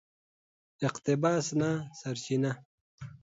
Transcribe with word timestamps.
اقتباس 0.87 1.47
نه 1.59 1.69
سرچینه 1.99 2.51